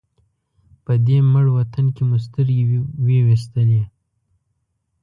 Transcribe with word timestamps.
په 0.85 0.93
دې 1.05 1.17
مړ 1.31 1.45
وطن 1.57 1.85
کې 1.95 2.03
مو 2.09 2.17
سترګې 2.25 2.63
وې 3.05 3.19
وېستلې. 3.27 3.83